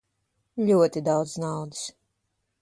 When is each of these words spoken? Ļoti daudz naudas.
Ļoti 0.69 1.03
daudz 1.09 1.35
naudas. 1.45 1.85